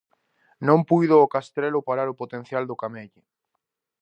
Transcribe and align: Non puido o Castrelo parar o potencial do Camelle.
Non 0.67 0.79
puido 0.89 1.15
o 1.19 1.31
Castrelo 1.33 1.85
parar 1.87 2.07
o 2.13 2.19
potencial 2.21 2.63
do 2.67 2.79
Camelle. 2.81 3.21